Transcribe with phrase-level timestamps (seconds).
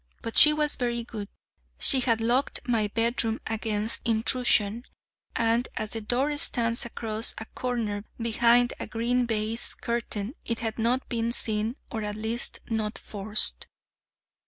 [0.23, 1.29] But she was very good:
[1.77, 4.83] she had locked my bedroom against intrusion;
[5.35, 10.79] and as the door stands across a corner behind a green baize curtain, it had
[10.79, 13.67] not been seen, or, at least, not forced.